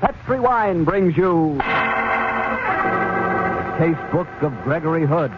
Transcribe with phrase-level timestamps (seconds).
[0.00, 1.64] Petri Wine brings you The
[3.78, 5.32] Case Book of Gregory Hood.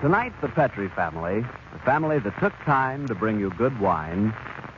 [0.00, 4.32] Tonight, the Petri family, the family that took time to bring you good wine,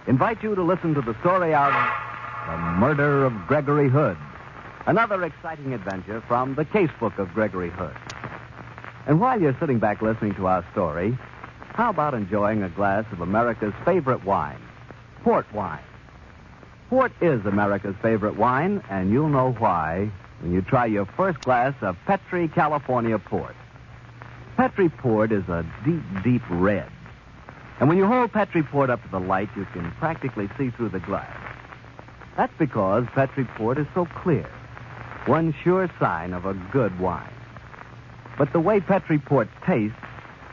[0.06, 1.74] invite you to listen to the story of
[2.46, 4.16] The Murder of Gregory Hood.
[4.86, 7.94] Another exciting adventure from the casebook of Gregory Hood.
[9.06, 11.18] And while you're sitting back listening to our story,
[11.80, 14.60] how about enjoying a glass of America's favorite wine,
[15.24, 15.80] port wine?
[16.90, 20.10] Port is America's favorite wine, and you'll know why
[20.42, 23.56] when you try your first glass of Petri California Port.
[24.58, 26.92] Petri Port is a deep, deep red.
[27.78, 30.90] And when you hold Petri Port up to the light, you can practically see through
[30.90, 31.34] the glass.
[32.36, 34.46] That's because Petri Port is so clear.
[35.24, 37.32] One sure sign of a good wine.
[38.36, 39.96] But the way Petri Port tastes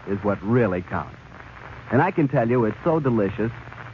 [0.07, 1.17] is what really counts.
[1.91, 3.51] And I can tell you it's so delicious,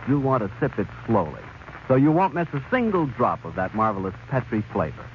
[0.07, 1.41] you'll want to sip it slowly.
[1.87, 5.05] So you won't miss a single drop of that marvelous Petri flavor.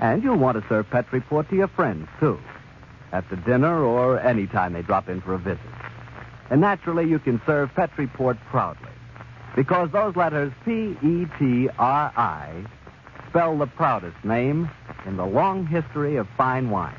[0.00, 2.38] And you'll want to serve Petri Port to your friends, too
[3.14, 5.60] after dinner or any time they drop in for a visit.
[6.50, 8.90] And naturally, you can serve Petri Port proudly
[9.56, 12.66] because those letters P E T R I
[13.30, 14.68] spell the proudest name
[15.06, 16.96] in the long history of fine wine.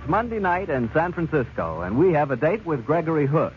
[0.00, 3.52] It's Monday night in San Francisco, and we have a date with Gregory Hood.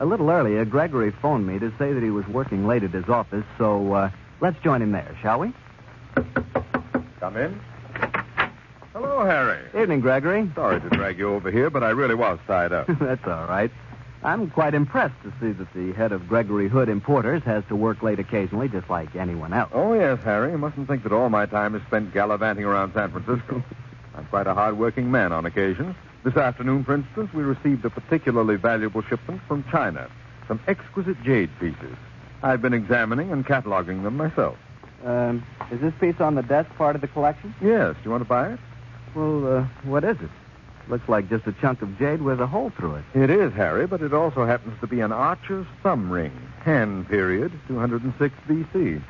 [0.00, 3.08] A little earlier, Gregory phoned me to say that he was working late at his
[3.08, 5.54] office, so uh, let's join him there, shall we?
[7.20, 7.58] Come in.
[8.92, 9.58] Hello, Harry.
[9.80, 10.50] Evening, Gregory.
[10.54, 12.86] Sorry to drag you over here, but I really was tied up.
[13.00, 13.70] That's all right.
[14.22, 18.02] I'm quite impressed to see that the head of Gregory Hood Importers has to work
[18.02, 19.70] late occasionally, just like anyone else.
[19.72, 20.50] oh, yes, Harry.
[20.50, 23.62] You mustn't think that all my time is spent gallivanting around San Francisco.
[24.16, 25.94] I'm quite a hard-working man on occasion.
[26.24, 30.10] This afternoon, for instance, we received a particularly valuable shipment from China.
[30.48, 31.96] Some exquisite jade pieces.
[32.42, 34.56] I've been examining and cataloging them myself.
[35.04, 37.54] Um, is this piece on the desk part of the collection?
[37.60, 38.60] Yes, do you want to buy it?
[39.14, 40.30] Well, uh, what is it?
[40.88, 43.04] Looks like just a chunk of jade with a hole through it.
[43.14, 46.32] It is, Harry, but it also happens to be an archer's thumb ring.
[46.64, 49.02] Han period, 206 BC.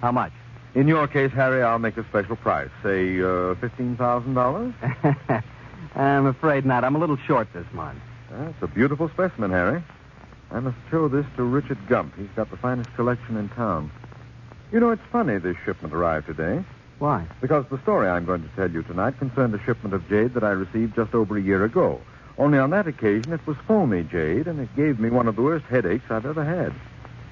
[0.00, 0.32] How much?
[0.74, 2.70] In your case, Harry, I'll make a special price.
[2.82, 5.42] Say, uh, $15,000?
[5.94, 6.82] I'm afraid not.
[6.84, 7.98] I'm a little short this month.
[8.30, 9.82] That's a beautiful specimen, Harry.
[10.50, 12.14] I must show this to Richard Gump.
[12.16, 13.90] He's got the finest collection in town.
[14.70, 16.64] You know, it's funny this shipment arrived today,
[16.98, 17.26] Why?
[17.42, 20.44] because the story I'm going to tell you tonight concerned a shipment of jade that
[20.44, 22.00] I received just over a year ago.
[22.38, 25.42] Only on that occasion, it was phony jade, and it gave me one of the
[25.42, 26.72] worst headaches I've ever had.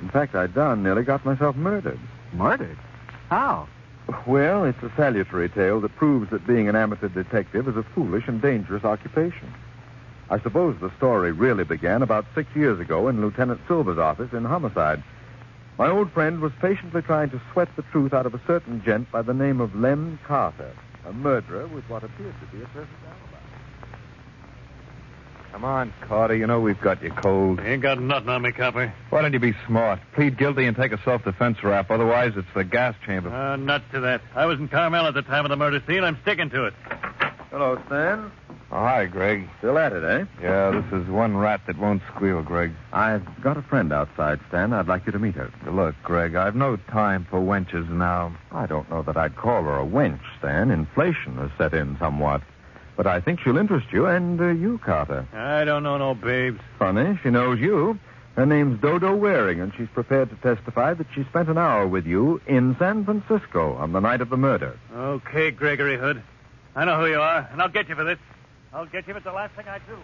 [0.03, 1.99] In fact, I darn nearly got myself murdered.
[2.35, 2.77] Murdered?
[3.31, 3.69] How?
[4.27, 8.27] Well, it's a salutary tale that proves that being an amateur detective is a foolish
[8.27, 9.55] and dangerous occupation.
[10.31, 14.45] I suppose the story really began about six years ago in Lieutenant Silver's office in
[14.45, 15.01] homicide.
[15.79, 19.11] My old friend was patiently trying to sweat the truth out of a certain gent
[19.13, 20.73] by the name of Lem Carter,
[21.07, 23.30] a murderer with what appeared to be a perfect alibi.
[25.53, 26.35] Come on, Carter.
[26.37, 27.61] You know we've got you cold.
[27.61, 28.93] Ain't got nothing on me, copper.
[29.11, 30.01] Why don't you be smart?
[30.15, 31.91] Plead guilty and take a self-defense rap.
[31.91, 33.31] Otherwise, it's the gas chamber.
[33.31, 34.23] Uh, not to that.
[34.35, 36.05] I was in Carmel at the time of the murder scene.
[36.05, 36.75] I'm sticking to it.
[37.51, 38.31] Hello, Stan.
[38.73, 39.49] Oh, hi, Greg.
[39.59, 40.25] Still at it, eh?
[40.41, 42.71] Yeah, this is one rat that won't squeal, Greg.
[42.93, 44.73] I've got a friend outside, Stan.
[44.73, 45.51] I'd like you to meet her.
[45.67, 48.33] Look, Greg, I've no time for wenches now.
[48.53, 50.71] I don't know that I'd call her a wench, Stan.
[50.71, 52.43] Inflation has set in somewhat.
[53.01, 55.27] But I think she'll interest you, and uh, you, Carter.
[55.33, 56.61] I don't know no babes.
[56.79, 57.99] Funny, she knows you.
[58.37, 62.05] Her name's Dodo Waring, and she's prepared to testify that she spent an hour with
[62.05, 64.79] you in San Francisco on the night of the murder.
[64.95, 66.23] Okay, Gregory Hood.
[66.77, 68.19] I know who you are, and I'll get you for this.
[68.71, 69.97] I'll get you if it's the last thing I do.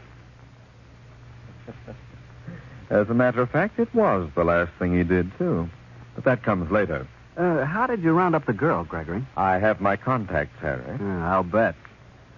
[2.89, 5.69] As a matter of fact, it was the last thing he did, too.
[6.15, 7.07] But that comes later.
[7.37, 9.27] Uh, how did you round up the girl, Gregory?
[9.37, 10.97] I have my contacts, Harry.
[10.99, 11.75] Uh, I'll bet.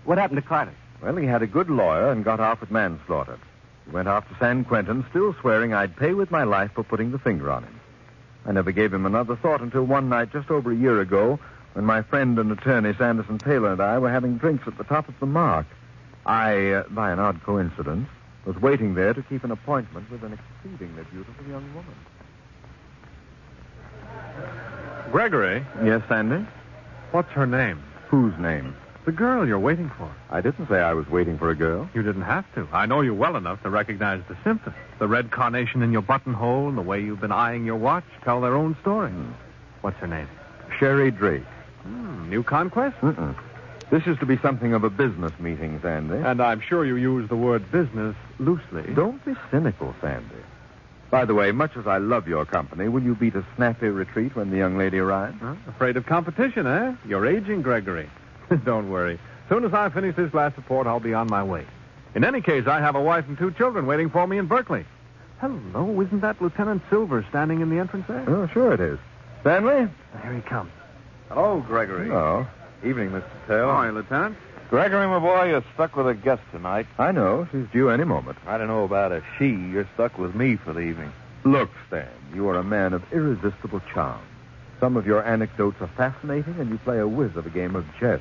[0.08, 0.72] What happened to Carter?
[1.02, 3.38] Well, he had a good lawyer and got off with manslaughter.
[3.84, 7.12] He went off to San Quentin, still swearing I'd pay with my life for putting
[7.12, 7.78] the finger on him.
[8.46, 11.38] I never gave him another thought until one night just over a year ago
[11.74, 15.10] when my friend and attorney Sanderson Taylor and I were having drinks at the top
[15.10, 15.66] of the mark.
[16.24, 18.08] I, uh, by an odd coincidence,
[18.46, 20.32] was waiting there to keep an appointment with an
[20.64, 21.94] exceedingly beautiful young woman.
[25.12, 26.46] Gregory, Yes, Sandy?
[27.12, 27.82] what's her name?
[28.08, 28.74] Whose name?
[29.08, 30.14] The girl you're waiting for.
[30.28, 31.88] I didn't say I was waiting for a girl.
[31.94, 32.68] You didn't have to.
[32.74, 34.76] I know you well enough to recognize the symptoms.
[34.98, 38.42] The red carnation in your buttonhole and the way you've been eyeing your watch tell
[38.42, 39.10] their own story.
[39.80, 40.28] What's her name?
[40.78, 41.46] Sherry Drake.
[41.84, 42.98] Hmm, new conquest?
[42.98, 43.34] Mm-mm.
[43.90, 46.18] This is to be something of a business meeting, Sandy.
[46.18, 48.92] And I'm sure you use the word business loosely.
[48.92, 50.44] Don't be cynical, Sandy.
[51.08, 54.36] By the way, much as I love your company, will you beat a snappy retreat
[54.36, 55.38] when the young lady arrives?
[55.40, 55.54] Huh?
[55.66, 56.94] Afraid of competition, eh?
[57.06, 58.10] You're aging, Gregory.
[58.64, 59.18] Don't worry.
[59.48, 61.66] Soon as I finish this last report, I'll be on my way.
[62.14, 64.84] In any case, I have a wife and two children waiting for me in Berkeley.
[65.40, 68.24] Hello, isn't that Lieutenant Silver standing in the entrance there?
[68.28, 68.98] Oh, sure it is.
[69.42, 69.88] Stanley?
[70.22, 70.72] Here he comes.
[71.28, 72.10] Hello, Gregory.
[72.10, 72.46] Oh.
[72.84, 73.30] Evening, Mr.
[73.46, 73.72] Taylor.
[73.72, 74.36] Hi, Lieutenant.
[74.70, 76.86] Gregory, my boy, you're stuck with a guest tonight.
[76.98, 77.48] I know.
[77.52, 78.38] She's due any moment.
[78.46, 79.48] I don't know about a she.
[79.48, 81.12] You're stuck with me for the evening.
[81.44, 84.20] Look, Stan, you are a man of irresistible charm.
[84.80, 87.86] Some of your anecdotes are fascinating, and you play a whiz of a game of
[87.98, 88.20] chess.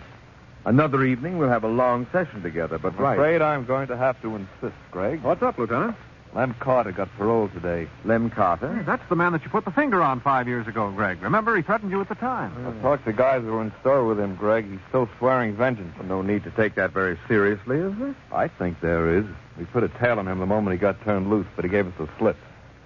[0.68, 3.14] Another evening, we'll have a long session together, but I'm right.
[3.14, 5.24] afraid I'm going to have to insist, Greg.
[5.24, 5.96] What's up, Lieutenant?
[6.36, 7.88] Lem Carter got parole today.
[8.04, 8.84] Lem Carter?
[8.86, 11.24] That's the man that you put the finger on five years ago, Greg.
[11.24, 12.52] Remember, he threatened you at the time.
[12.68, 14.70] I talked to guys who were in store with him, Greg.
[14.70, 15.96] He's still swearing vengeance.
[16.06, 18.14] No need to take that very seriously, is there?
[18.34, 19.26] I think there is.
[19.58, 21.88] We put a tail on him the moment he got turned loose, but he gave
[21.88, 22.36] us the slip.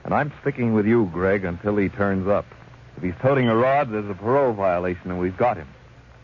[0.03, 2.45] And I'm sticking with you, Greg, until he turns up.
[2.95, 5.67] If he's toting a rod, there's a parole violation, and we've got him.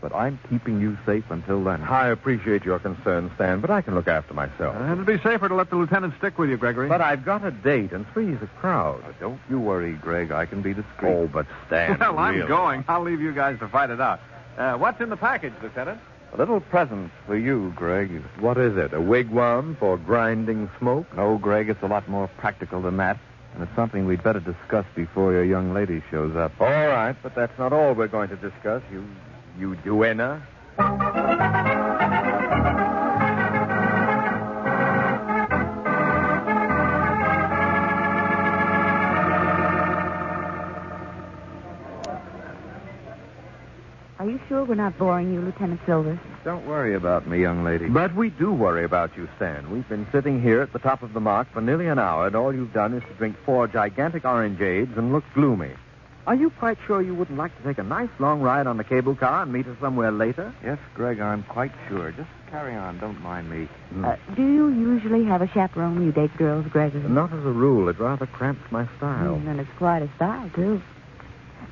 [0.00, 1.82] But I'm keeping you safe until then.
[1.82, 4.76] I appreciate your concern, Stan, but I can look after myself.
[4.76, 6.88] Uh, it'd be safer to let the lieutenant stick with you, Gregory.
[6.88, 9.02] But I've got a date, and three's a crowd.
[9.02, 10.30] Now, don't you worry, Greg.
[10.30, 11.10] I can be discreet.
[11.12, 12.84] Oh, but Stan, well, I'm going.
[12.86, 14.20] I'll leave you guys to fight it out.
[14.56, 16.00] Uh, what's in the package, Lieutenant?
[16.32, 18.22] A little present for you, Greg.
[18.38, 18.92] What is it?
[18.92, 21.06] A wigwam for grinding smoke?
[21.16, 23.18] No, Greg, it's a lot more practical than that.
[23.54, 26.52] And it's something we'd better discuss before your young lady shows up.
[26.60, 28.82] All right, but that's not all we're going to discuss.
[28.92, 29.04] You,
[29.58, 30.42] you duenna.
[44.18, 46.20] Are you sure we're not boring you, Lieutenant Silver?
[46.44, 47.88] Don't worry about me, young lady.
[47.88, 49.70] But we do worry about you, Stan.
[49.70, 52.34] We've been sitting here at the top of the mark for nearly an hour, and
[52.34, 55.72] all you've done is to drink four gigantic orangeades and look gloomy.
[56.28, 58.84] Are you quite sure you wouldn't like to take a nice long ride on the
[58.84, 60.52] cable car and meet us somewhere later?
[60.62, 62.12] Yes, Greg, I'm quite sure.
[62.12, 62.98] Just carry on.
[62.98, 63.66] Don't mind me.
[64.04, 67.00] Uh, do you usually have a chaperone when you date girls, Gregory?
[67.08, 67.88] Not as a rule.
[67.88, 69.36] It rather cramps my style.
[69.36, 70.82] Mm, and it's quite a style, too.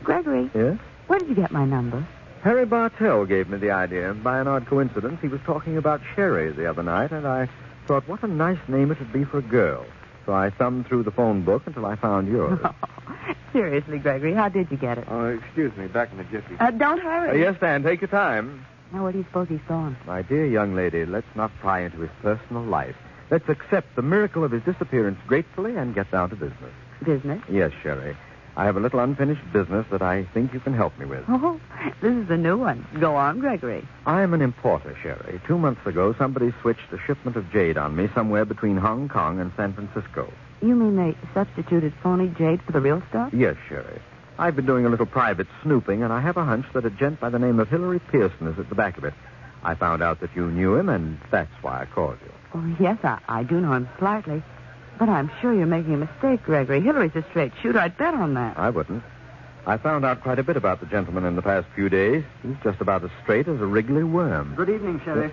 [0.03, 0.79] Gregory, Yes?
[1.07, 2.03] where did you get my number?
[2.43, 4.15] Harry Bartell gave me the idea.
[4.15, 7.51] By an odd coincidence, he was talking about Sherry the other night, and I
[7.87, 9.85] thought what a nice name it would be for a girl.
[10.27, 12.59] So I thumbed through the phone book until I found yours.
[13.53, 15.07] Seriously, Gregory, how did you get it?
[15.09, 15.87] Oh, excuse me.
[15.87, 16.57] Back in the jiffy.
[16.59, 17.41] Uh, don't Uh, hurry.
[17.41, 18.67] yes, Stan, take your time.
[18.93, 19.97] Now, where do you suppose he's gone?
[20.07, 22.97] My dear young lady, let's not pry into his personal life.
[23.31, 26.73] Let's accept the miracle of his disappearance gratefully and get down to business.
[27.03, 27.41] Business?
[27.49, 28.17] Yes, Sherry.
[28.57, 31.25] I have a little unfinished business that I think you can help me with.
[31.29, 31.61] Oh,
[32.01, 32.87] this is a new one.
[32.99, 33.87] Go on, Gregory.
[34.07, 35.41] I am an importer, Sherry.
[35.47, 39.41] Two months ago, somebody switched a shipment of jade on me somewhere between Hong Kong
[39.41, 40.33] and San Francisco.
[40.63, 43.35] You mean they substituted phony jade for the real stuff?
[43.35, 44.01] Yes, Sherry.
[44.39, 47.21] I've been doing a little private snooping, and I have a hunch that a gent
[47.21, 49.15] by the name of Hilary Pearson is at the back of it.
[49.65, 52.33] I found out that you knew him, and that's why I called you.
[52.55, 54.43] Oh, yes, I, I do know him slightly.
[54.99, 56.81] But I'm sure you're making a mistake, Gregory.
[56.81, 57.79] Hillary's a straight shooter.
[57.79, 58.59] I'd bet on that.
[58.59, 59.03] I wouldn't.
[59.67, 62.25] I found out quite a bit about the gentleman in the past few days.
[62.43, 64.55] He's just about as straight as a wriggly worm.
[64.55, 65.33] Good evening, Sherry.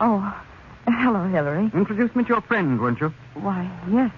[0.00, 0.42] Oh,
[0.86, 1.70] hello, Hillary.
[1.74, 3.12] Introduced me to your friend, weren't you?
[3.34, 4.12] Why, yes.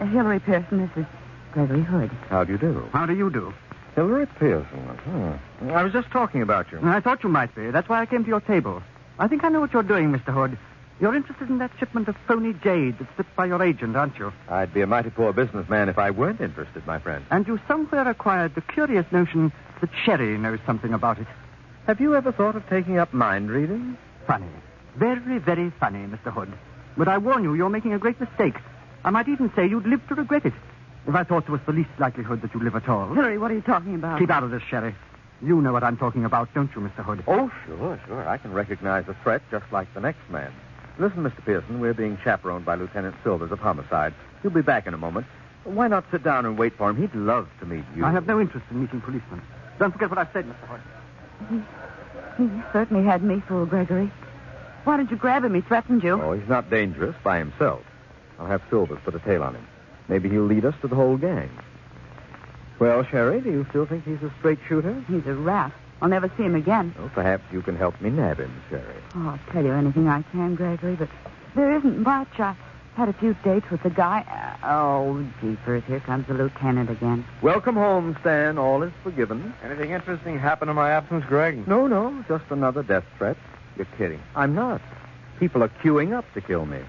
[0.00, 1.06] Uh, Hillary Pearson, this is
[1.52, 2.10] Gregory Hood.
[2.28, 2.88] How do you do?
[2.92, 3.52] How do you do?
[3.96, 4.78] Hillary Pearson.
[4.78, 5.70] Hmm.
[5.70, 6.78] I was just talking about you.
[6.82, 7.70] I thought you might be.
[7.70, 8.82] That's why I came to your table.
[9.18, 10.32] I think I know what you're doing, Mr.
[10.32, 10.56] Hood.
[11.00, 14.32] You're interested in that shipment of phony jade that slipped by your agent, aren't you?
[14.48, 17.24] I'd be a mighty poor businessman if I weren't interested, my friend.
[17.30, 21.28] And you somewhere acquired the curious notion that Sherry knows something about it.
[21.86, 23.96] Have you ever thought of taking up mind reading?
[24.26, 24.48] Funny.
[24.96, 26.32] Very, very funny, Mr.
[26.32, 26.52] Hood.
[26.96, 28.56] But I warn you, you're making a great mistake.
[29.04, 30.52] I might even say you'd live to regret it.
[31.06, 33.14] If I thought there was the least likelihood that you'd live at all.
[33.14, 34.18] Hillary, what are you talking about?
[34.18, 34.96] Keep out of this, Sherry.
[35.40, 37.04] You know what I'm talking about, don't you, Mr.
[37.04, 37.22] Hood?
[37.28, 38.28] Oh, sure, sure.
[38.28, 40.52] I can recognize a threat just like the next man.
[40.98, 41.44] Listen, Mr.
[41.44, 44.12] Pearson, we're being chaperoned by Lieutenant Silvers of Homicide.
[44.42, 45.26] He'll be back in a moment.
[45.64, 46.96] Why not sit down and wait for him?
[46.96, 48.04] He'd love to meet you.
[48.04, 49.42] I have no interest in meeting policemen.
[49.78, 50.66] Don't forget what I said, Mr.
[50.66, 51.64] Hood.
[52.36, 54.10] He certainly had me fooled, Gregory.
[54.84, 55.54] Why didn't you grab him?
[55.54, 56.20] He threatened you.
[56.20, 57.82] Oh, he's not dangerous by himself.
[58.38, 59.66] I'll have Silvers put a tail on him.
[60.08, 61.50] Maybe he'll lead us to the whole gang.
[62.78, 65.04] Well, Sherry, do you still think he's a straight shooter?
[65.08, 65.72] He's a rat.
[66.00, 66.94] I'll never see him again.
[66.98, 68.84] Well, perhaps you can help me nab him, Sherry.
[69.16, 71.08] Oh, I'll tell you anything I can, Gregory, but
[71.54, 72.38] there isn't much.
[72.38, 72.54] I
[72.94, 74.24] had a few dates with the guy.
[74.62, 77.24] Uh, oh, jeepers, here comes the lieutenant again.
[77.42, 78.58] Welcome home, Stan.
[78.58, 79.54] All is forgiven.
[79.64, 81.66] Anything interesting happen in my absence, Greg?
[81.66, 83.36] No, no, just another death threat.
[83.76, 84.20] You're kidding.
[84.36, 84.80] I'm not.
[85.40, 86.80] People are queuing up to kill me.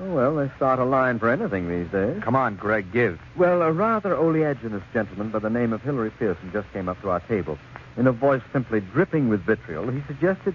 [0.00, 2.22] Oh, well, they start a line for anything these days.
[2.22, 3.20] Come on, Greg, give.
[3.36, 7.10] Well, a rather oleaginous gentleman by the name of Hilary Pearson just came up to
[7.10, 7.58] our table.
[7.96, 10.54] In a voice simply dripping with vitriol, he suggested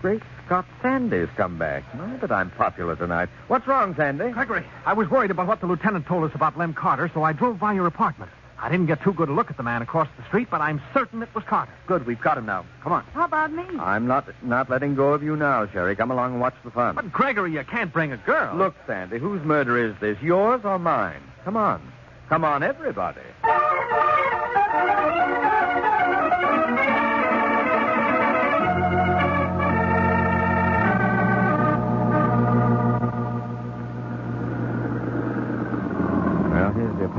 [0.00, 1.82] Great Scott Sandy's come back.
[1.94, 3.28] My, but I'm popular tonight.
[3.46, 4.30] What's wrong, Sandy?
[4.32, 7.32] Gregory, I was worried about what the lieutenant told us about Lem Carter, so I
[7.32, 8.30] drove by your apartment.
[8.58, 10.80] I didn't get too good a look at the man across the street, but I'm
[10.92, 11.72] certain it was Carter.
[11.86, 12.64] Good, we've got him now.
[12.82, 13.04] Come on.
[13.14, 13.64] How about me?
[13.78, 15.96] I'm not not letting go of you now, Sherry.
[15.96, 16.94] Come along and watch the fun.
[16.96, 18.56] But, Gregory, you can't bring a girl.
[18.56, 20.16] Look, Sandy, whose murder is this?
[20.20, 21.22] Yours or mine?
[21.44, 21.80] Come on.
[22.28, 23.20] Come on, everybody.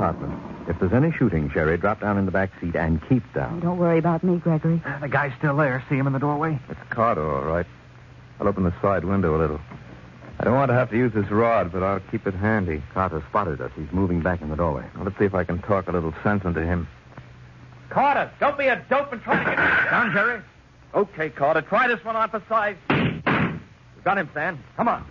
[0.03, 0.37] Apartment.
[0.67, 3.61] If there's any shooting, Sherry, drop down in the back seat and keep down.
[3.61, 4.81] Don't worry about me, Gregory.
[4.85, 5.81] Uh, the guy's still there.
[5.87, 6.59] See him in the doorway?
[6.67, 7.65] It's Carter, all right.
[8.37, 9.61] I'll open the side window a little.
[10.41, 12.83] I don't want to have to use this rod, but I'll keep it handy.
[12.93, 13.71] Carter spotted us.
[13.77, 14.83] He's moving back in the doorway.
[14.93, 16.85] Well, let's see if I can talk a little sense into him.
[17.89, 20.41] Carter, don't be a dope and try to get down, Sherry.
[20.93, 22.75] Okay, Carter, try this one on for size.
[22.89, 24.61] We got him, Stan.
[24.75, 25.05] Come on.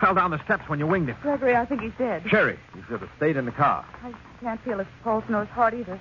[0.00, 1.16] He fell down the steps when you winged him.
[1.20, 2.22] Gregory, I think he's dead.
[2.26, 3.84] Sherry, you should have stayed in the car.
[4.02, 6.00] I can't feel his pulse nor his heart either.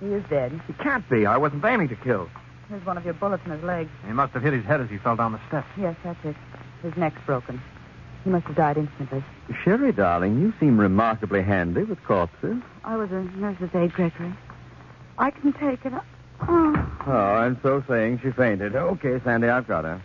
[0.00, 0.58] He is dead.
[0.66, 1.26] He can't be.
[1.26, 2.30] I wasn't aiming to kill.
[2.70, 3.88] There's one of your bullets in his leg.
[4.06, 5.68] He must have hit his head as he fell down the steps.
[5.78, 6.34] Yes, that's it.
[6.82, 7.60] His neck's broken.
[8.24, 9.22] He must have died instantly.
[9.62, 12.56] Sherry, darling, you seem remarkably handy with corpses.
[12.84, 14.32] I was a nurse's aide, Gregory.
[15.18, 15.92] I can take it.
[16.40, 16.96] Oh.
[17.06, 18.74] Oh, and so saying, she fainted.
[18.74, 20.00] Okay, Sandy, I've got her.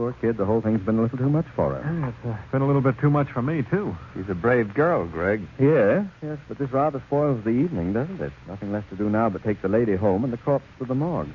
[0.00, 2.08] Poor kid, the whole thing's been a little too much for her.
[2.08, 3.94] It's uh, been a little bit too much for me, too.
[4.14, 5.46] She's a brave girl, Greg.
[5.58, 8.32] Yes, yes, but this rather spoils the evening, doesn't it?
[8.48, 10.94] Nothing left to do now but take the lady home and the corpse to the
[10.94, 11.28] morgue.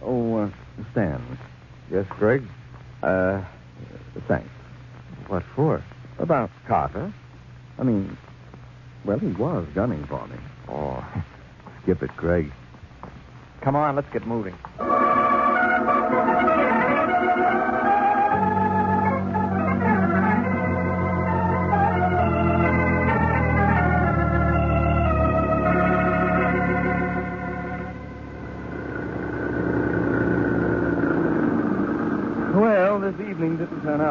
[0.00, 0.50] Oh, uh,
[0.92, 1.20] Stan.
[1.92, 2.44] Yes, Greg?
[3.02, 3.42] Uh,
[4.26, 4.48] thanks.
[5.26, 5.84] What for?
[6.18, 7.12] About Carter.
[7.78, 8.16] I mean,
[9.04, 10.36] well, he was gunning for me.
[10.66, 11.04] Oh,
[11.82, 12.50] skip it, Greg.
[13.60, 14.54] Come on, let's get moving.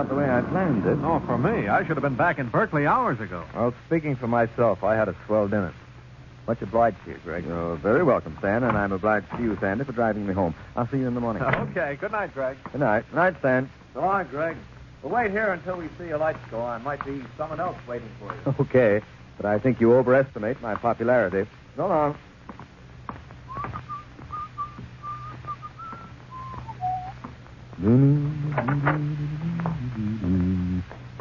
[0.05, 0.97] Out the way I planned it.
[0.99, 1.67] No, for me.
[1.67, 3.43] I should have been back in Berkeley hours ago.
[3.55, 5.73] Well, speaking for myself, I had a swell dinner.
[6.47, 7.45] Much obliged to you, Greg.
[7.45, 10.53] You're very welcome, Stan, and I'm obliged to you, Sandy, for driving me home.
[10.75, 11.41] I'll see you in the morning.
[11.75, 12.57] Okay, good night, Greg.
[12.71, 13.05] Good night.
[13.09, 13.69] Good night, Stan.
[13.93, 14.55] So long, Greg.
[15.01, 16.83] We'll wait here until we see your lights go on.
[16.83, 18.55] Might be someone else waiting for you.
[18.59, 19.01] Okay,
[19.37, 21.49] but I think you overestimate my popularity.
[21.75, 22.15] So long.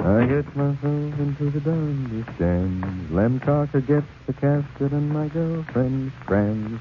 [0.04, 3.10] I get myself into the dandy stand.
[3.10, 6.78] Lem Carter gets the casket and my girlfriend's friends.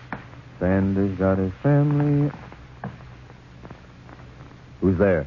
[0.59, 2.29] Sandy's got his family.
[4.81, 5.25] Who's there?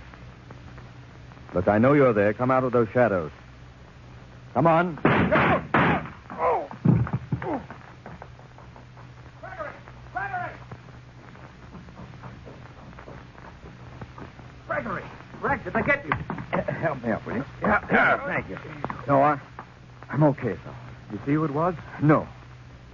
[1.54, 2.34] Look, I know you're there.
[2.34, 3.30] Come out of those shadows.
[4.52, 4.96] Come on.
[14.66, 15.02] Gregory!
[15.40, 16.12] Greg, did they get you?
[16.86, 17.44] Help me up, will you?
[17.62, 18.58] Yeah, yeah, thank you.
[19.08, 19.40] No, I,
[20.10, 20.74] I'm okay, sir.
[21.10, 21.74] You see who it was?
[22.00, 22.26] No.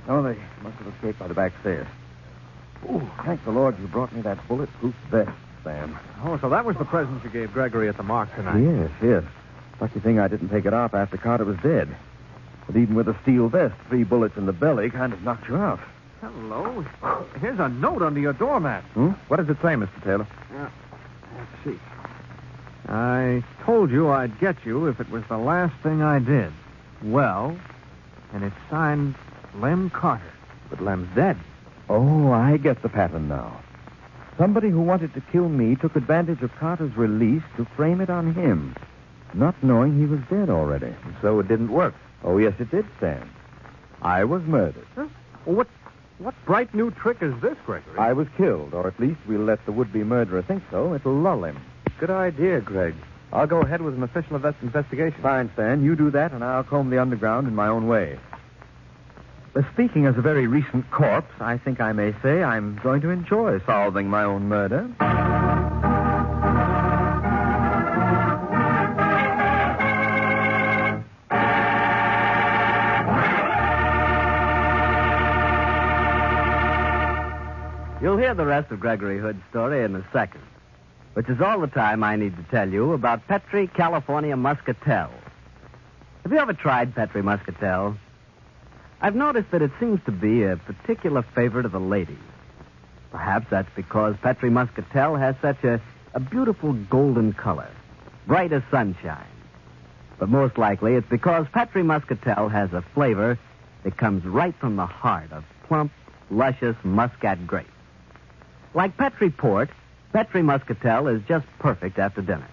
[0.08, 1.86] No, they must have escaped by the back stairs.
[2.90, 5.96] Ooh, thank the Lord you brought me that bulletproof vest, Stan.
[6.24, 8.58] Oh, so that was the present you gave Gregory at the mark tonight.
[8.58, 9.24] Yes, yes.
[9.80, 11.94] Lucky thing I didn't take it off after Carter was dead.
[12.66, 15.56] But even with a steel vest, three bullets in the belly kind of knocked you
[15.56, 15.80] out.
[16.20, 16.84] Hello.
[17.40, 18.82] Here's a note under your doormat.
[18.94, 19.10] Hmm?
[19.28, 20.02] What does it say, Mr.
[20.02, 20.26] Taylor?
[20.52, 20.72] Let's
[21.64, 21.78] see.
[22.88, 26.52] I told you I'd get you if it was the last thing I did.
[27.02, 27.56] Well,
[28.32, 29.14] and it's signed
[29.54, 30.32] Lem Carter.
[30.70, 31.38] But Lem's dead.
[31.88, 33.60] Oh, I get the pattern now.
[34.38, 38.32] Somebody who wanted to kill me took advantage of Carter's release to frame it on
[38.34, 38.74] him,
[39.34, 40.94] not knowing he was dead already.
[41.20, 41.94] So it didn't work.
[42.24, 43.28] Oh, yes, it did, Stan.
[44.00, 44.86] I was murdered.
[44.96, 45.10] Well,
[45.44, 45.68] what,
[46.18, 47.98] what bright new trick is this, Gregory?
[47.98, 50.94] I was killed, or at least we'll let the would-be murderer think so.
[50.94, 51.60] It'll lull him.
[51.98, 52.94] Good idea, Greg.
[53.32, 55.20] I'll go ahead with an official invest- investigation.
[55.22, 55.82] Fine, Stan.
[55.82, 58.18] You do that, and I'll comb the underground in my own way.
[59.54, 63.10] But speaking as a very recent corpse, I think I may say I'm going to
[63.10, 64.88] enjoy solving my own murder.
[78.02, 80.42] You'll hear the rest of Gregory Hood's story in a second,
[81.14, 85.10] which is all the time I need to tell you about Petri California Muscatel.
[86.22, 87.96] Have you ever tried Petri Muscatel?
[89.00, 92.16] I've noticed that it seems to be a particular favorite of the ladies.
[93.10, 95.80] Perhaps that's because Petri Muscatel has such a,
[96.14, 97.68] a beautiful golden color,
[98.26, 99.26] bright as sunshine.
[100.18, 103.38] But most likely it's because Petri Muscatel has a flavor
[103.82, 105.92] that comes right from the heart of plump,
[106.30, 107.68] luscious muscat grapes.
[108.72, 109.68] Like Petri Port,
[110.12, 112.48] Petri Muscatel is just perfect after dinner.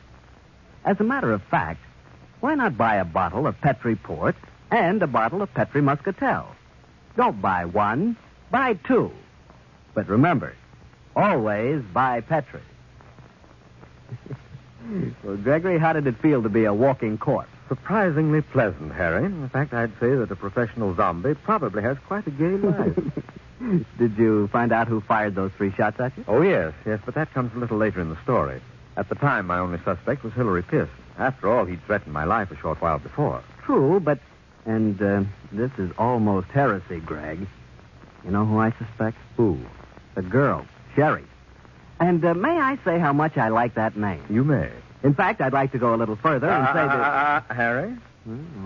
[0.86, 1.82] As a matter of fact,
[2.40, 4.36] why not buy a bottle of Petri Port
[4.72, 6.48] and a bottle of Petri Muscatel?
[7.18, 8.16] Don't buy one,
[8.50, 9.12] buy two.
[9.94, 10.56] But remember,
[11.16, 12.62] always buy Petri.
[15.24, 17.50] well, Gregory, how did it feel to be a walking corpse?
[17.68, 19.26] Surprisingly pleasant, Harry.
[19.26, 22.98] In fact, I'd say that a professional zombie probably has quite a gay life.
[23.98, 26.24] Did you find out who fired those three shots at you?
[26.28, 28.62] oh, yes, yes, but that comes a little later in the story.
[28.96, 30.90] At the time, my only suspect was Hilary Pierce.
[31.18, 33.44] After all, he'd threatened my life a short while before.
[33.64, 34.20] True, but.
[34.66, 37.48] And uh, this is almost heresy, Greg.
[38.24, 39.18] You know who I suspect?
[39.38, 39.58] Who?
[40.16, 41.24] The girl, Sherry.
[42.00, 44.24] And uh, may I say how much I like that name?
[44.30, 44.70] You may.
[45.04, 46.90] In fact, I'd like to go a little further and say that.
[46.90, 47.96] Uh, uh, Harry?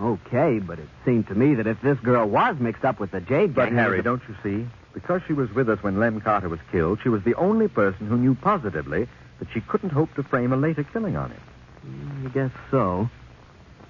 [0.02, 3.20] Okay, but it seemed to me that if this girl was mixed up with the
[3.20, 3.72] Jade But.
[3.72, 4.68] Harry, don't you see?
[4.94, 8.06] Because she was with us when Lem Carter was killed, she was the only person
[8.06, 9.08] who knew positively
[9.40, 12.24] that she couldn't hope to frame a later killing on him.
[12.24, 13.10] I guess so.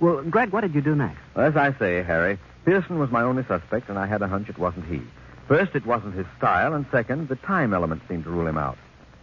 [0.00, 1.20] Well, Greg, what did you do next?
[1.36, 4.58] As I say, Harry, Pearson was my only suspect, and I had a hunch it
[4.58, 5.02] wasn't he.
[5.46, 8.78] First, it wasn't his style, and second, the time element seemed to rule him out.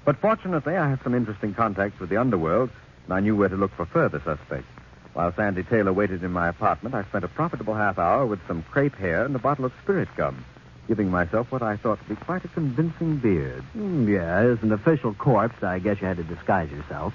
[0.05, 2.69] But fortunately, I had some interesting contacts with the underworld,
[3.05, 4.67] and I knew where to look for further suspects.
[5.13, 8.63] While Sandy Taylor waited in my apartment, I spent a profitable half hour with some
[8.71, 10.45] crepe hair and a bottle of spirit gum,
[10.91, 13.63] giving myself what I thought to be quite a convincing beard.
[13.71, 17.13] Hmm, yeah, as an official corpse, I guess you had to disguise yourself.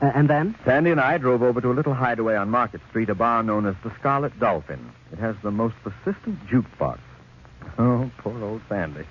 [0.00, 0.54] Uh, and then?
[0.64, 3.66] Sandy and I drove over to a little hideaway on Market Street, a bar known
[3.66, 4.90] as the Scarlet Dolphin.
[5.12, 6.98] It has the most persistent jukebox.
[7.76, 9.04] Oh, poor old Sandy.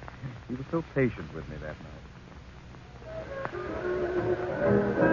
[0.47, 1.75] He was so patient with me that
[5.03, 5.12] night.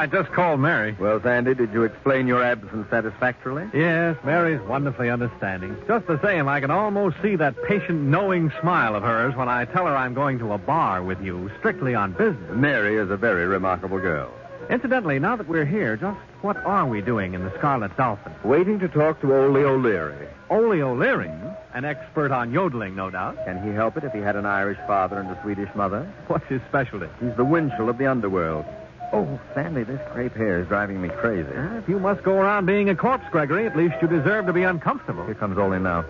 [0.00, 0.96] I just called Mary.
[0.98, 3.68] Well, Sandy, did you explain your absence satisfactorily?
[3.74, 5.76] Yes, Mary's wonderfully understanding.
[5.86, 9.66] Just the same, I can almost see that patient, knowing smile of hers when I
[9.66, 12.50] tell her I'm going to a bar with you, strictly on business.
[12.50, 14.32] Mary is a very remarkable girl.
[14.70, 18.32] Incidentally, now that we're here, just what are we doing in the Scarlet Dolphin?
[18.42, 20.28] Waiting to talk to Ole O'Leary.
[20.48, 21.30] Ole O'Leary,
[21.74, 23.36] an expert on yodeling, no doubt.
[23.44, 26.10] Can he help it if he had an Irish father and a Swedish mother?
[26.28, 27.08] What's his specialty?
[27.20, 28.64] He's the Winchell of the underworld.
[29.12, 31.48] Oh, Sandy, this crepe hair is driving me crazy.
[31.56, 34.52] Ah, if you must go around being a corpse, Gregory, at least you deserve to
[34.52, 35.24] be uncomfortable.
[35.26, 36.02] Here comes Ole now.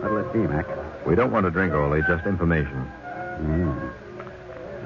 [0.00, 0.66] What'll it be, Mac?
[1.06, 2.90] We don't want to drink, Ole, just information.
[3.40, 3.92] Mm.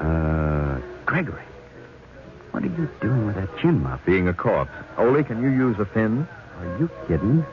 [0.00, 1.44] Uh, Gregory,
[2.50, 4.04] what are you doing with that chin muff?
[4.04, 4.72] Being a corpse.
[4.98, 6.26] Ole, can you use a fin?
[6.58, 7.44] Are you kidding?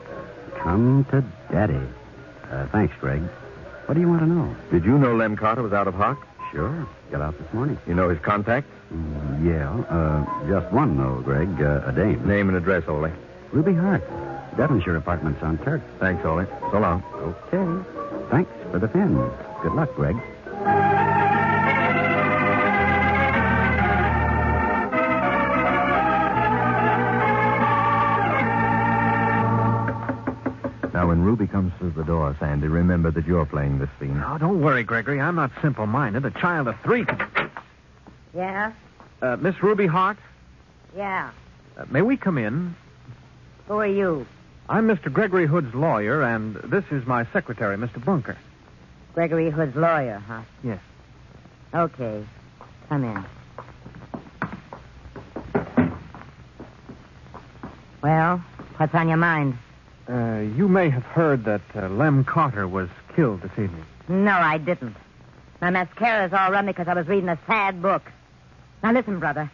[0.56, 1.80] Come to Daddy.
[2.50, 3.22] Uh, thanks, Greg.
[3.86, 4.56] What do you want to know?
[4.72, 6.26] Did you know Lem Carter was out of hock?
[6.50, 6.86] Sure.
[7.10, 7.78] Got out this morning.
[7.86, 8.66] You know his contact?
[8.92, 9.70] Mm, yeah.
[9.94, 11.60] Uh, just one, though, Greg.
[11.62, 12.26] Uh, a dame.
[12.26, 13.10] Name and address, Ole.
[13.52, 14.02] Ruby Hart.
[14.56, 15.80] Devonshire Apartments on Turk.
[16.00, 16.44] Thanks, Ole.
[16.72, 17.02] So long.
[17.52, 18.30] Okay.
[18.30, 19.14] Thanks for the pin.
[19.62, 20.16] Good luck, Greg.
[31.50, 34.22] Comes through the door, Sandy, remember that you're playing this scene.
[34.24, 35.20] Oh, don't worry, Gregory.
[35.20, 36.24] I'm not simple minded.
[36.24, 37.50] A child of three can.
[38.34, 38.72] Yeah?
[39.20, 40.16] Uh, Miss Ruby Hart,
[40.96, 41.30] Yeah.
[41.76, 42.74] uh, may we come in?
[43.68, 44.26] Who are you?
[44.68, 45.12] I'm Mr.
[45.12, 48.02] Gregory Hood's lawyer, and this is my secretary, Mr.
[48.04, 48.36] Bunker.
[49.14, 50.42] Gregory Hood's lawyer, huh?
[50.62, 50.78] Yes.
[51.74, 52.24] Okay.
[52.88, 53.24] Come in.
[58.02, 58.42] Well,
[58.76, 59.58] what's on your mind?
[60.10, 63.84] Uh, you may have heard that uh, Lem Carter was killed this evening.
[64.08, 64.96] No, I didn't.
[65.60, 68.02] My mascara's all run because I was reading a sad book.
[68.82, 69.48] Now listen, brother.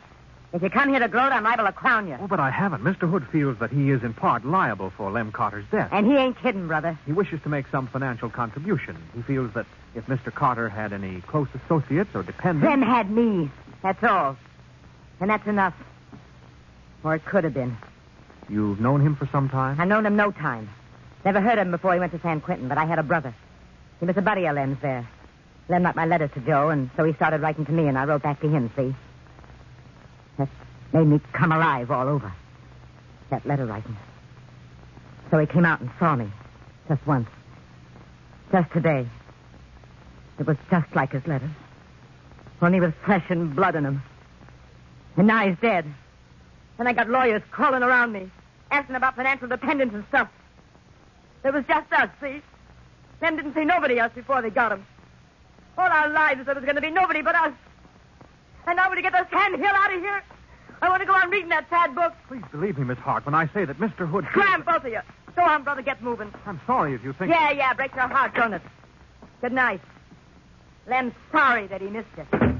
[0.54, 2.16] If you come here to gloat, I'm liable to crown you.
[2.18, 2.82] Oh, but I haven't.
[2.82, 3.10] Mr.
[3.10, 5.90] Hood feels that he is in part liable for Lem Carter's death.
[5.92, 6.98] And he ain't kidding, brother.
[7.04, 8.96] He wishes to make some financial contribution.
[9.14, 10.32] He feels that if Mr.
[10.32, 12.70] Carter had any close associates or dependents.
[12.70, 13.50] Lem had me.
[13.82, 14.38] That's all.
[15.20, 15.74] And that's enough.
[17.04, 17.76] Or it could have been.
[18.48, 19.80] You've known him for some time?
[19.80, 20.68] I've known him no time.
[21.24, 23.34] Never heard of him before he went to San Quentin, but I had a brother.
[23.98, 25.08] He was a buddy of Lem's there.
[25.68, 28.04] Lem got my letters to Joe, and so he started writing to me, and I
[28.04, 28.94] wrote back to him, see?
[30.38, 30.48] That
[30.92, 32.32] made me come alive all over.
[33.30, 33.96] That letter writing.
[35.30, 36.30] So he came out and saw me.
[36.88, 37.28] Just once.
[38.52, 39.08] Just today.
[40.38, 41.50] It was just like his letters.
[42.62, 44.00] Only with flesh and blood in.
[45.16, 45.84] And now he's dead.
[46.78, 48.30] And I got lawyers crawling around me,
[48.70, 50.28] asking about financial dependence and stuff.
[51.44, 52.42] It was just us, see?
[53.20, 54.84] Them didn't see nobody else before they got him.
[55.78, 57.52] All our lives there was going to be nobody but us.
[58.66, 60.22] And now when you get the hand hill out of here,
[60.82, 62.12] I want to go on reading that sad book.
[62.28, 64.08] Please believe me, Miss Hart, when I say that Mr.
[64.08, 64.26] Hood.
[64.30, 65.00] Scram, both of you.
[65.34, 66.32] Go on, brother, get moving.
[66.46, 67.30] I'm sorry if you think.
[67.30, 68.62] Yeah, yeah, break your heart, don't it?
[69.40, 69.80] Good night.
[70.86, 72.55] Lem's sorry that he missed you.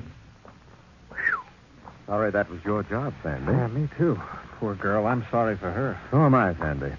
[2.06, 3.52] Sorry that was your job, Sandy.
[3.52, 4.20] Yeah, me too.
[4.58, 5.06] Poor girl.
[5.06, 5.98] I'm sorry for her.
[6.10, 6.92] So am I, Sandy.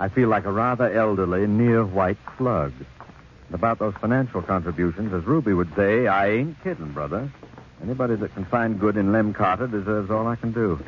[0.00, 2.72] I feel like a rather elderly, near white slug.
[3.46, 7.30] And about those financial contributions, as Ruby would say, I ain't kidding, brother.
[7.82, 10.82] Anybody that can find good in Lem Carter deserves all I can do.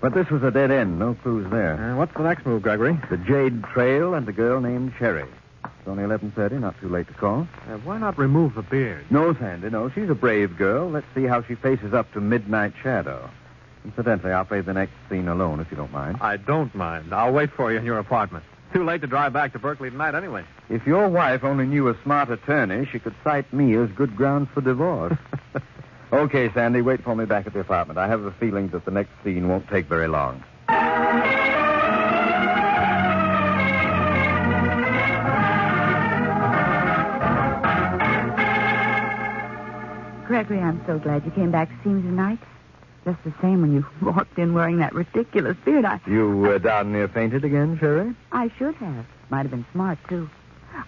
[0.00, 0.98] But this was a dead end.
[0.98, 1.76] No clues there.
[1.82, 2.98] Uh, what's the next move, Gregory?
[3.08, 5.24] The Jade Trail and a girl named Sherry.
[5.84, 7.46] It's only 11.30, not too late to call.
[7.68, 9.04] Uh, why not remove the beard?
[9.10, 9.90] No, Sandy, no.
[9.90, 10.88] She's a brave girl.
[10.88, 13.28] Let's see how she faces up to Midnight Shadow.
[13.84, 16.16] Incidentally, I'll play the next scene alone, if you don't mind.
[16.22, 17.12] I don't mind.
[17.12, 18.46] I'll wait for you in your apartment.
[18.72, 20.46] Too late to drive back to Berkeley tonight anyway.
[20.70, 24.48] If your wife only knew a smart attorney, she could cite me as good grounds
[24.54, 25.18] for divorce.
[26.14, 27.98] okay, Sandy, wait for me back at the apartment.
[27.98, 30.42] I have a feeling that the next scene won't take very long.
[40.26, 42.38] Gregory, I'm so glad you came back to see me tonight.
[43.04, 45.84] Just the same when you walked in wearing that ridiculous beard.
[45.84, 48.14] I, You uh, down near fainted again, Sherry?
[48.32, 49.04] I should have.
[49.30, 50.28] Might have been smart, too.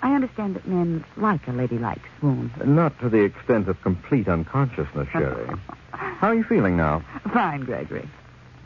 [0.03, 2.51] I understand that men like a ladylike swoon.
[2.65, 5.49] Not to the extent of complete unconsciousness, Sherry.
[5.93, 7.05] How are you feeling now?
[7.33, 8.09] Fine, Gregory.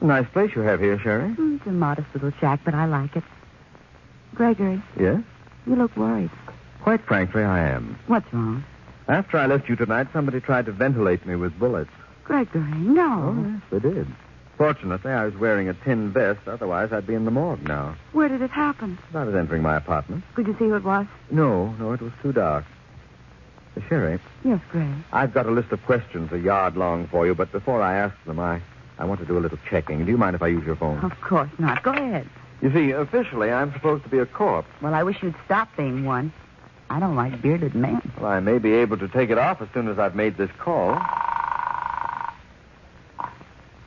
[0.01, 1.31] Nice place you have here, Sherry.
[1.35, 3.25] Hmm, It's a modest little shack, but I like it.
[4.35, 5.21] Gregory, Yes?
[5.67, 6.31] you look worried.
[6.83, 7.99] Quite frankly, I am.
[8.07, 8.65] What's wrong?
[9.11, 11.91] After I left you tonight, somebody tried to ventilate me with bullets.
[12.23, 13.35] Gregory, no.
[13.37, 14.07] Oh, yes, they did.
[14.57, 16.47] Fortunately, I was wearing a tin vest.
[16.47, 17.97] Otherwise, I'd be in the morgue now.
[18.13, 18.99] Where did it happen?
[19.13, 20.23] I was entering my apartment.
[20.37, 21.07] Could you see who it was?
[21.33, 22.65] No, no, it was too dark.
[23.77, 24.87] Uh, Sherry, Yes, Greg.
[25.13, 28.15] I've got a list of questions a yard long for you, but before I ask
[28.27, 28.63] them, I,
[29.01, 30.05] I want to do a little checking.
[30.05, 30.99] Do you mind if I use your phone?
[31.01, 31.83] Of course not.
[31.83, 32.29] Go ahead.
[32.63, 34.69] You see, officially, I'm supposed to be a corpse.
[34.81, 36.33] Well, I wish you'd stop being one.
[36.91, 38.03] I don't like bearded men.
[38.21, 40.51] Well, I may be able to take it off as soon as I've made this
[40.59, 41.01] call.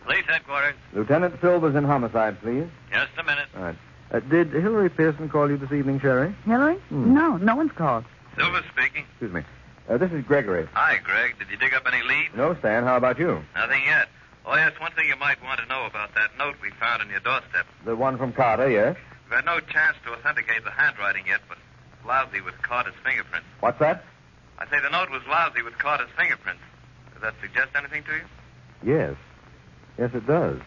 [0.05, 0.75] Police headquarters.
[0.93, 2.65] Lieutenant Silvers in homicide, please.
[2.91, 3.47] Just a minute.
[3.57, 3.75] All right.
[4.11, 6.33] Uh, did Hillary Pearson call you this evening, Sherry?
[6.45, 6.75] Hillary?
[6.89, 7.13] Hmm.
[7.13, 8.05] No, no one's called.
[8.37, 9.05] Silver speaking.
[9.11, 9.41] Excuse me.
[9.89, 10.67] Uh, this is Gregory.
[10.73, 11.37] Hi, Greg.
[11.39, 12.33] Did you dig up any leads?
[12.35, 12.83] No, Stan.
[12.83, 13.43] How about you?
[13.53, 14.07] Nothing yet.
[14.45, 17.09] Oh, yes, one thing you might want to know about that note we found on
[17.09, 17.65] your doorstep.
[17.85, 18.95] The one from Carter, yes.
[19.25, 21.72] We've had no chance to authenticate the handwriting yet, but it's
[22.05, 23.47] lousy with Carter's fingerprints.
[23.59, 24.03] What's that?
[24.59, 26.61] I say the note was lousy with Carter's fingerprints.
[27.13, 28.95] Does that suggest anything to you?
[28.95, 29.15] Yes.
[29.97, 30.59] Yes, it does.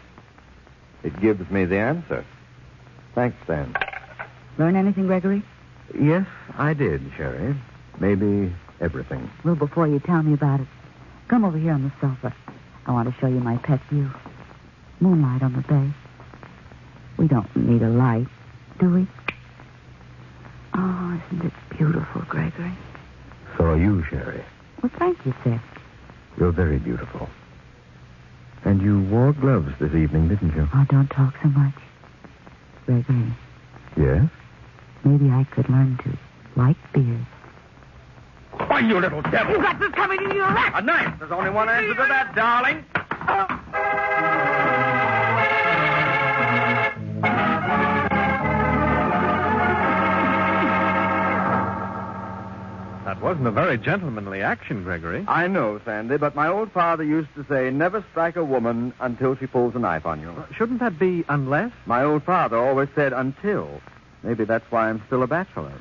[1.02, 2.24] It gives me the answer.
[3.14, 3.74] Thanks, Stan.
[4.58, 5.42] Learn anything, Gregory?
[5.98, 7.54] Yes, I did, Sherry.
[8.00, 9.30] Maybe everything.
[9.44, 10.66] Well, before you tell me about it,
[11.28, 12.34] come over here on the sofa.
[12.86, 14.10] I want to show you my pet view.
[15.00, 15.90] Moonlight on the bay.
[17.16, 18.26] We don't need a light,
[18.78, 19.06] do we?
[21.16, 22.72] Oh, isn't it beautiful, Gregory?
[23.56, 24.42] So are you, Sherry.
[24.82, 25.60] Well, thank you, sir.
[26.38, 27.28] You're very beautiful.
[28.64, 30.68] And you wore gloves this evening, didn't you?
[30.74, 31.74] Oh, don't talk so much.
[32.84, 33.32] Gregory,
[33.96, 34.28] Yes?
[35.04, 36.18] maybe I could learn to
[36.60, 37.24] like beards.
[38.66, 39.54] Why, you little devil.
[39.54, 40.72] You got this coming in your lap.
[40.76, 41.18] A knife.
[41.18, 42.84] There's only one answer to that, darling.
[42.94, 43.65] That
[53.26, 55.24] wasn't a very gentlemanly action, Gregory.
[55.26, 59.34] I know, Sandy, but my old father used to say, never strike a woman until
[59.34, 60.32] she pulls a knife on you.
[60.56, 61.72] Shouldn't that be unless?
[61.86, 63.80] My old father always said until.
[64.22, 65.72] Maybe that's why I'm still a bachelor.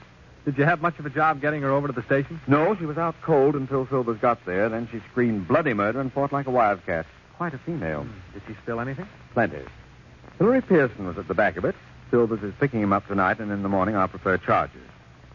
[0.45, 2.41] Did you have much of a job getting her over to the station?
[2.47, 4.67] No, she was out cold until Silvers got there.
[4.67, 7.05] Then she screamed bloody murder and fought like a wildcat.
[7.38, 8.05] Quite a female.
[8.05, 8.34] Hmm.
[8.34, 9.08] Did she spill anything?
[9.36, 9.62] Plenty.
[10.39, 11.75] Hillary Pearson was at the back of it.
[12.10, 14.81] Silvers is picking him up tonight, and in the morning I'll prefer charges.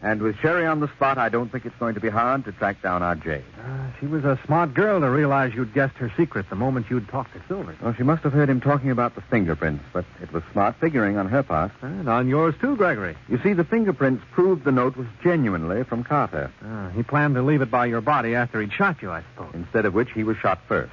[0.03, 2.51] And with Sherry on the spot, I don't think it's going to be hard to
[2.51, 3.43] track down our Jade.
[3.63, 7.07] Uh, She was a smart girl to realize you'd guessed her secret the moment you'd
[7.07, 7.75] talked to Silver.
[7.79, 11.17] Well, she must have heard him talking about the fingerprints, but it was smart figuring
[11.17, 11.71] on her part.
[11.83, 13.15] And on yours, too, Gregory.
[13.29, 17.43] You see, the fingerprints proved the note was genuinely from Carter, Ah, he planned to
[17.43, 19.53] leave it by your body after he'd shot you, I suppose.
[19.53, 20.91] instead of which he was shot first.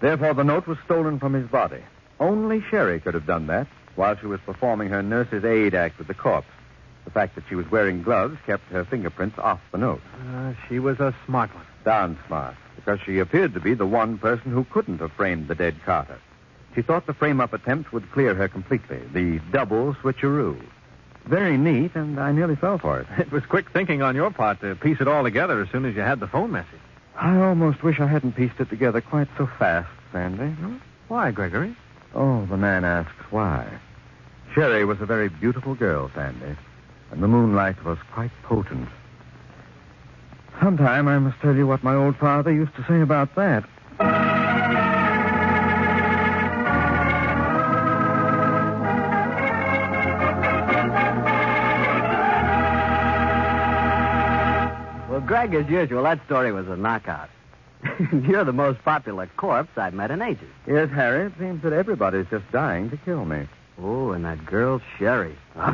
[0.00, 1.82] Therefore, the note was stolen from his body.
[2.18, 3.66] Only Sherry could have done that
[3.96, 6.48] while she was performing her nurse's aid act with the corpse.
[7.06, 10.02] The fact that she was wearing gloves kept her fingerprints off the note.
[10.28, 11.64] Uh, she was a smart one.
[11.84, 15.54] Darn smart, because she appeared to be the one person who couldn't have framed the
[15.54, 16.18] dead Carter.
[16.74, 20.60] She thought the frame-up attempt would clear her completely, the double switcheroo.
[21.26, 23.06] Very neat, and I nearly fell for it.
[23.18, 25.94] It was quick thinking on your part to piece it all together as soon as
[25.94, 26.80] you had the phone message.
[27.16, 30.54] I almost wish I hadn't pieced it together quite so fast, Sandy.
[31.08, 31.74] Why, Gregory?
[32.14, 33.66] Oh, the man asks why.
[34.54, 36.56] Sherry was a very beautiful girl, Sandy,
[37.16, 38.90] and the moonlight was quite potent.
[40.60, 43.64] Sometime I must tell you what my old father used to say about that.
[55.08, 57.30] Well, Greg, as usual, that story was a knockout.
[58.12, 60.50] You're the most popular corpse I've met in ages.
[60.66, 63.48] Yes, Harry, it seems that everybody's just dying to kill me.
[63.80, 65.34] Oh, and that girl, Sherry.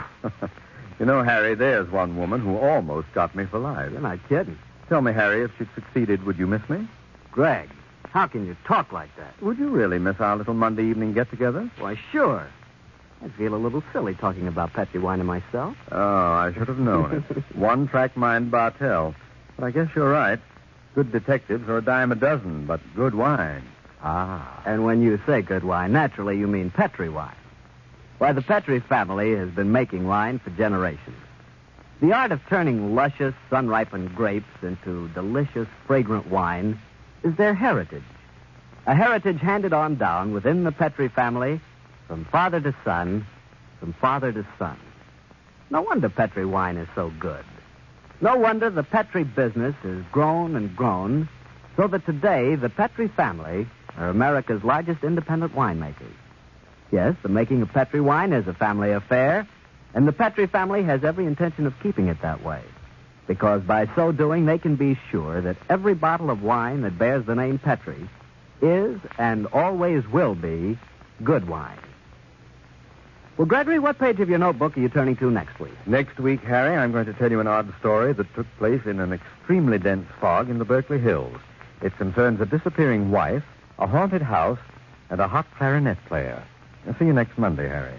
[0.98, 3.90] you know, Harry, there's one woman who almost got me for life.
[3.92, 4.58] You're not kidding.
[4.88, 6.86] Tell me, Harry, if she'd succeeded, would you miss me?
[7.30, 7.70] Greg,
[8.10, 9.40] how can you talk like that?
[9.42, 11.70] Would you really miss our little Monday evening get together?
[11.78, 12.46] Why, sure.
[13.24, 15.76] I feel a little silly talking about Petri wine and myself.
[15.92, 17.44] Oh, I should have known it.
[17.56, 19.14] One track mind Bartell.
[19.56, 20.40] But I guess you're right.
[20.94, 23.62] Good detectives are a dime a dozen, but good wine.
[24.02, 24.62] Ah.
[24.66, 27.34] And when you say good wine, naturally you mean Petri wine.
[28.22, 31.16] Why, the Petri family has been making wine for generations.
[32.00, 36.80] The art of turning luscious, sun ripened grapes into delicious, fragrant wine
[37.24, 38.04] is their heritage.
[38.86, 41.60] A heritage handed on down within the Petri family
[42.06, 43.26] from father to son,
[43.80, 44.78] from father to son.
[45.70, 47.44] No wonder Petri wine is so good.
[48.20, 51.28] No wonder the Petri business has grown and grown
[51.76, 53.66] so that today the Petri family
[53.98, 56.14] are America's largest independent winemakers.
[56.92, 59.48] Yes, the making of Petri wine is a family affair,
[59.94, 62.60] and the Petri family has every intention of keeping it that way.
[63.26, 67.24] Because by so doing, they can be sure that every bottle of wine that bears
[67.24, 68.08] the name Petri
[68.60, 70.78] is and always will be
[71.24, 71.78] good wine.
[73.38, 75.72] Well, Gregory, what page of your notebook are you turning to next week?
[75.86, 79.00] Next week, Harry, I'm going to tell you an odd story that took place in
[79.00, 81.38] an extremely dense fog in the Berkeley Hills.
[81.80, 83.44] It concerns a disappearing wife,
[83.78, 84.58] a haunted house,
[85.08, 86.44] and a hot clarinet player.
[86.86, 87.98] I'll see you next Monday, Harry.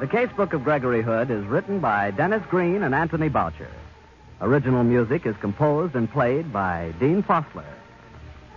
[0.00, 3.70] The Casebook of Gregory Hood is written by Denis Green and Anthony Boucher.
[4.40, 7.75] Original music is composed and played by Dean Fossler.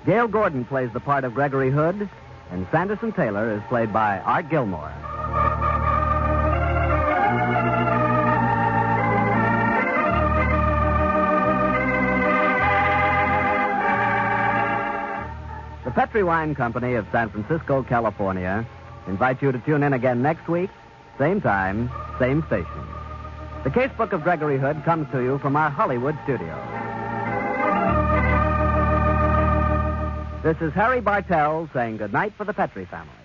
[0.05, 2.09] Gale Gordon plays the part of Gregory Hood,
[2.51, 4.91] and Sanderson Taylor is played by Art Gilmore.
[15.83, 18.65] The Petri Wine Company of San Francisco, California,
[19.07, 20.69] invites you to tune in again next week,
[21.17, 22.87] same time, same station.
[23.63, 26.55] The Casebook of Gregory Hood comes to you from our Hollywood studio.
[30.41, 33.18] This is Harry Bartell saying goodnight for the Petri family.